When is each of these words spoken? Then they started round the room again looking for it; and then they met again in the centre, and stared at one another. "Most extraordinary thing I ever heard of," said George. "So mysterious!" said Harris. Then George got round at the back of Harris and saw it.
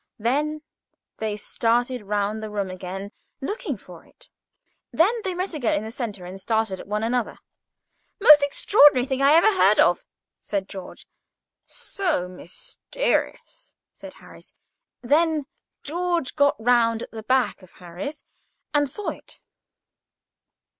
Then 0.17 0.63
they 1.17 1.37
started 1.37 2.01
round 2.01 2.41
the 2.41 2.49
room 2.49 2.71
again 2.71 3.11
looking 3.39 3.77
for 3.77 4.03
it; 4.03 4.31
and 4.91 4.99
then 4.99 5.15
they 5.23 5.35
met 5.35 5.53
again 5.53 5.75
in 5.77 5.83
the 5.83 5.91
centre, 5.91 6.25
and 6.25 6.39
stared 6.41 6.71
at 6.71 6.87
one 6.87 7.03
another. 7.03 7.37
"Most 8.19 8.41
extraordinary 8.41 9.05
thing 9.05 9.21
I 9.21 9.33
ever 9.33 9.53
heard 9.53 9.77
of," 9.77 10.03
said 10.41 10.67
George. 10.67 11.07
"So 11.67 12.27
mysterious!" 12.27 13.75
said 13.93 14.13
Harris. 14.15 14.55
Then 15.03 15.45
George 15.83 16.35
got 16.35 16.55
round 16.59 17.03
at 17.03 17.11
the 17.11 17.21
back 17.21 17.61
of 17.61 17.73
Harris 17.73 18.23
and 18.73 18.89
saw 18.89 19.09
it. 19.09 19.39